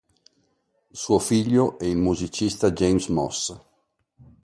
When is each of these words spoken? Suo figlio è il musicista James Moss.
Suo 0.93 1.19
figlio 1.19 1.77
è 1.77 1.85
il 1.85 1.95
musicista 1.97 2.71
James 2.71 3.07
Moss. 3.09 3.59